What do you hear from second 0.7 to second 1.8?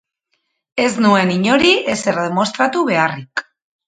Ez nuen inori